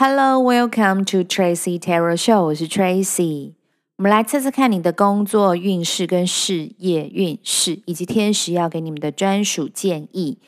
[0.00, 2.44] Hello, welcome to Tracy Tarot Show。
[2.44, 3.54] 我是 Tracy。
[3.96, 10.38] 我们来测测看你的工作运势、跟事业运势，以及天使要给你们的专属建议。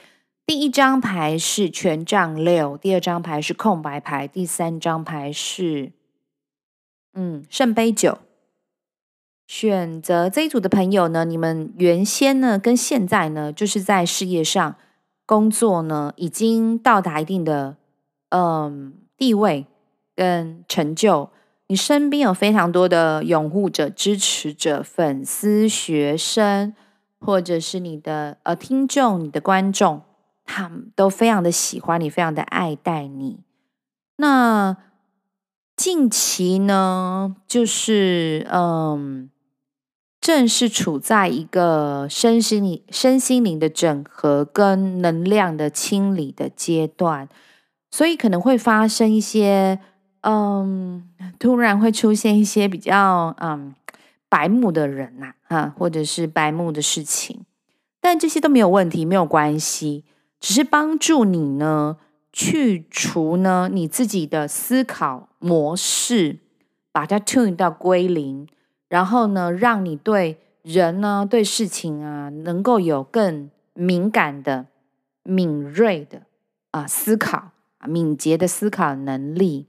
[0.47, 5.91] 第一张牌是权杖六，第二张牌是空白牌，第三张牌是
[7.15, 8.19] 嗯圣杯九。
[9.49, 14.77] 选择这一组的朋友呢，你们原先呢跟现在呢，就是在事业上
[15.27, 17.77] 工作呢，已经到达一定的
[18.29, 19.67] 嗯地位
[20.17, 21.29] 跟成就。
[21.67, 26.75] 你身边有非常多的拥护者、支持者、粉丝、学生，
[27.21, 30.03] 或者是你的呃听众、你的观众，
[30.45, 33.41] 他们都非常的喜欢你，非常的爱戴你。
[34.17, 34.77] 那
[35.77, 39.31] 近期呢，就是嗯。
[40.23, 47.27] 正是处在一个身心灵、身心灵的整合跟能量的清理的阶段，
[47.91, 49.79] 所以可能会发生一些，
[50.23, 53.75] 嗯，突然会出现一些比较嗯
[54.29, 57.45] 白目的人呐，哈，或者是白目的事情，
[58.01, 60.05] 但这些都没有问题，没有关系，
[60.39, 61.97] 只是帮助你呢
[62.33, 66.39] 去除呢你自己的思考模式，
[66.93, 68.47] 把它 tune 到归零。
[68.89, 74.67] 然后呢，让你对人呢、对事情啊，能够有更敏感的、
[75.23, 76.23] 敏锐的
[76.73, 77.53] 啊思考、
[77.87, 79.67] 敏捷的思考能力。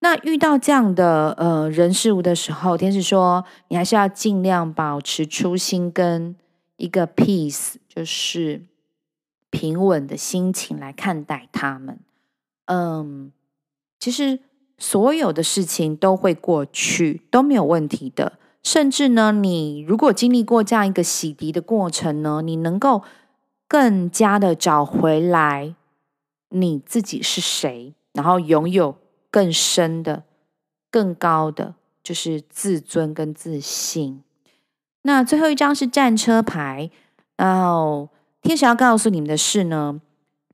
[0.00, 6.34] 那遇到这样的呃人事物的时候，天使说，你还是要尽量保持初心跟
[6.76, 8.62] 一个 peace，就是
[9.50, 11.98] 平稳的心情来看待他们。
[12.64, 13.30] 嗯，
[13.98, 14.38] 其实
[14.78, 18.38] 所有的事情都会过去，都没有问题的。
[18.62, 23.02] 甚至呢，你如果经历过这样一个洗涤的过程呢，你能够
[23.68, 25.74] 更加的找回来
[26.50, 28.98] 你自己是谁，然后拥有
[29.30, 30.24] 更深的、
[30.90, 34.22] 更高的，就是自尊跟自信。
[35.02, 36.90] 那最后一张是战车牌，
[37.36, 38.10] 然后
[38.42, 40.00] 天使要告诉你们的是呢，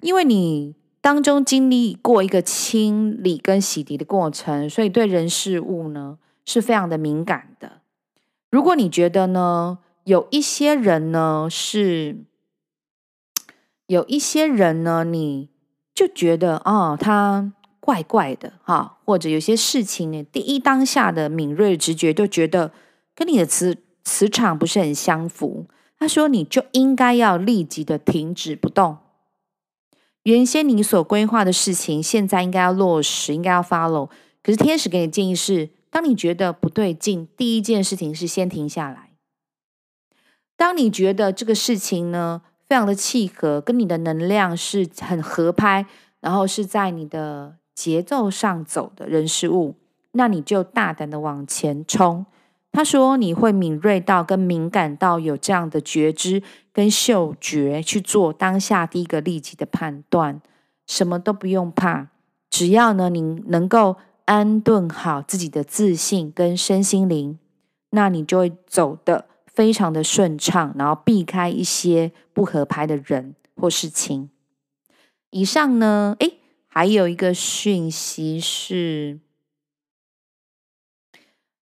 [0.00, 7.80] 因为你当中经历过一个清理跟洗涤的过程，所以对人事物呢是非常的敏感的。
[8.50, 12.24] 如果你觉得呢，有一些人呢是，
[13.86, 15.48] 有一些人呢，你
[15.96, 22.70] 就觉得哦，他怪怪的哈，或者有些事情呢，第一当下的敏锐直觉就觉得
[23.14, 25.66] 跟你的磁磁场不是很相符。
[25.98, 28.98] 他说，你就应该要立即的停止不动。
[30.22, 34.10] 原先你所规划的事情，现在应该要落实，应该要 follow。
[34.42, 35.70] 可是天使给你的建议是。
[35.88, 39.12] 当你觉得不对劲，第一件事情是先停下来。
[40.54, 45.87] 当你觉得这个事情呢，非常的契合，跟你的能量是很合拍，
[46.21, 49.75] 然后是在你的节奏上走的人事物，
[50.12, 52.26] 那你就大胆的往前冲。
[52.72, 60.41] 他说你会敏锐到跟敏感到有这样的觉知跟嗅觉去做当下第一个立即的判断，
[60.87, 62.09] 什么都不用怕，
[62.50, 63.97] 只要呢你能够。
[64.26, 67.38] 安顿好自己的自信跟身心灵，
[67.91, 69.26] 那你就会走得
[69.56, 74.31] 非常的顺畅，然后避开一些不合拍的人或事情。
[75.31, 76.34] 以上呢，诶，
[76.69, 79.19] 还有一个讯息是，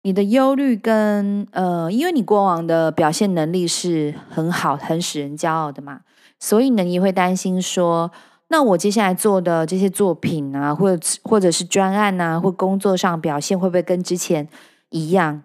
[0.02, 6.02] 你的忧虑跟呃，因为你过往的表现能力是很好，很使人骄傲的嘛，
[6.38, 8.10] 所以呢，你会担心说。
[8.52, 14.48] 那我接下来做的这些作品啊，或者或者是专案啊，或工作上表现会不会跟之前
[14.88, 15.44] 一样，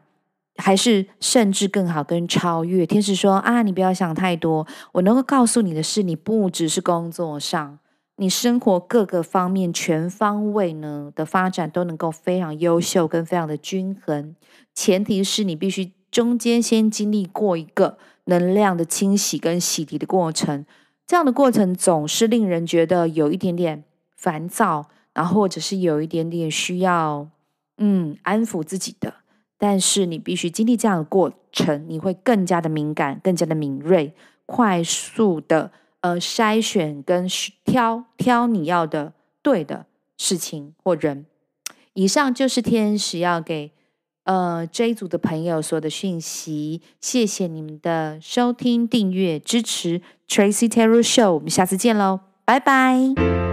[0.58, 2.86] 还是甚至更好，跟超越？
[2.86, 4.66] 天使说啊，你不要想太多。
[4.94, 7.80] 我能够告诉你的是，你不只是工作上，
[8.16, 14.36] 你生活各个方面全方位呢的发展都能够非常优秀，跟非常的均衡。
[14.74, 20.66] 前提是你必须中间先经历过一个能量的清洗跟洗涤的过程。
[21.06, 23.84] 这样的过程总是令人觉得有一点点
[24.16, 27.28] 烦躁，然后或者是有一点点需要
[27.78, 29.16] 嗯安抚自己的。
[29.57, 34.13] 但是你必须经历这样的过程，你会更加的敏感，更加的敏锐，
[34.46, 35.72] 快速的
[36.02, 37.28] 呃筛选跟
[37.63, 39.85] 挑挑你要的对的
[40.17, 41.25] 事情或人。
[41.93, 43.72] 以上就是天使要给。
[44.25, 53.45] 呃，这一组的朋友所有的讯息，谢谢你们的收听、订阅、支持 Tracy Tarot Show，我们下次见喽，拜拜。